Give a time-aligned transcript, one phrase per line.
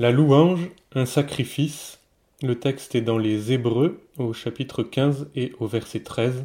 [0.00, 1.98] La louange, un sacrifice.
[2.40, 6.44] Le texte est dans les Hébreux au chapitre 15 et au verset 13.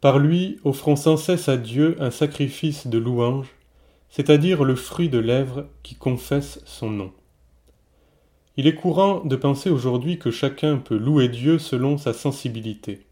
[0.00, 3.54] Par lui, offrons sans cesse à Dieu un sacrifice de louange,
[4.08, 7.12] c'est-à-dire le fruit de lèvres qui confesse son nom.
[8.56, 13.06] Il est courant de penser aujourd'hui que chacun peut louer Dieu selon sa sensibilité.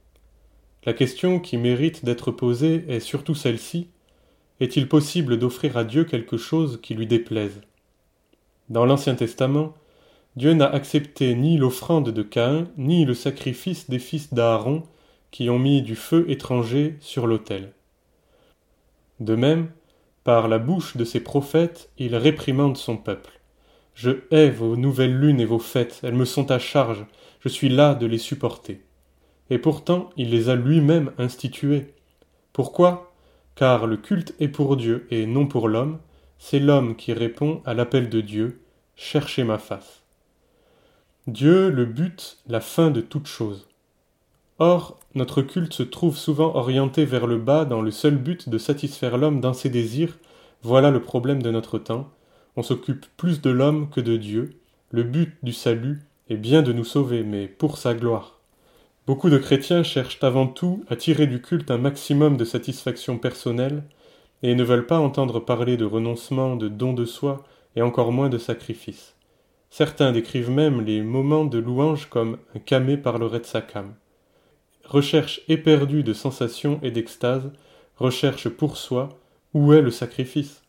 [0.84, 3.86] La question qui mérite d'être posée est surtout celle-ci
[4.58, 7.60] est-il possible d'offrir à Dieu quelque chose qui lui déplaise?
[8.70, 9.74] Dans l'Ancien Testament,
[10.36, 14.82] Dieu n'a accepté ni l'offrande de Caïn, ni le sacrifice des fils d'Aaron
[15.30, 17.72] qui ont mis du feu étranger sur l'autel.
[19.20, 19.70] De même,
[20.24, 23.40] par la bouche de ses prophètes, il réprimande son peuple.
[23.94, 27.04] Je hais vos nouvelles lunes et vos fêtes, elles me sont à charge,
[27.40, 28.82] je suis là de les supporter.
[29.50, 31.94] Et pourtant il les a lui-même instituées.
[32.52, 33.12] Pourquoi?
[33.56, 35.98] Car le culte est pour Dieu et non pour l'homme,
[36.38, 38.60] c'est l'homme qui répond à l'appel de Dieu,
[38.96, 40.02] cherchez ma face.
[41.26, 43.68] Dieu, le but, la fin de toute chose.
[44.58, 48.58] Or, notre culte se trouve souvent orienté vers le bas dans le seul but de
[48.58, 50.18] satisfaire l'homme dans ses désirs,
[50.62, 52.10] voilà le problème de notre temps.
[52.56, 54.54] On s'occupe plus de l'homme que de Dieu.
[54.90, 58.40] Le but du salut est bien de nous sauver, mais pour sa gloire.
[59.06, 63.84] Beaucoup de chrétiens cherchent avant tout à tirer du culte un maximum de satisfaction personnelle,
[64.42, 67.44] et ne veulent pas entendre parler de renoncement, de don de soi,
[67.76, 69.14] et encore moins de sacrifice.
[69.70, 73.62] Certains décrivent même les moments de louange comme un camé parlerait de sa.
[74.84, 77.50] Recherche éperdue de sensations et d'extase,
[77.96, 79.10] recherche pour soi,
[79.54, 80.62] où est le sacrifice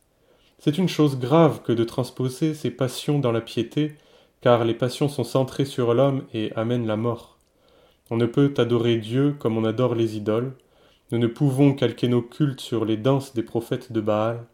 [0.58, 3.96] C'est une chose grave que de transposer ces passions dans la piété,
[4.40, 7.38] car les passions sont centrées sur l'homme et amènent la mort.
[8.10, 10.52] On ne peut adorer Dieu comme on adore les idoles,
[11.10, 14.44] nous ne pouvons calquer nos cultes sur les danses des prophètes de Baal.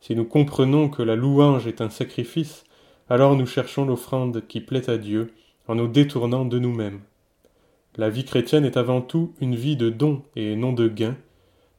[0.00, 2.64] Si nous comprenons que la louange est un sacrifice,
[3.10, 5.34] alors nous cherchons l'offrande qui plaît à Dieu
[5.66, 7.00] en nous détournant de nous-mêmes.
[7.96, 11.16] La vie chrétienne est avant tout une vie de don et non de gain.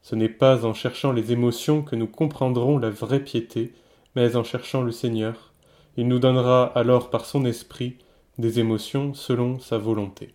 [0.02, 3.72] Ce n'est pas en cherchant les émotions que nous comprendrons la vraie piété,
[4.14, 5.52] mais en cherchant le Seigneur.
[5.96, 7.96] Il nous donnera alors par son esprit
[8.38, 10.34] des émotions selon sa volonté.